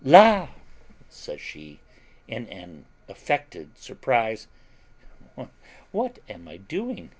[0.03, 0.49] "La!"
[1.09, 1.79] says she,
[2.27, 4.47] in an affected surprize,
[5.91, 7.09] "what am I doing?